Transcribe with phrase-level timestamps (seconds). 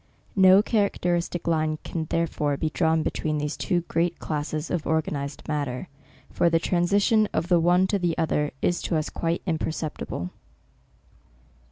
[0.35, 5.89] No characteristic line can therefore be drawn between these two great classes of organized matter;
[6.31, 10.31] for the transition of the one to the other, is to u« quite imperceptible.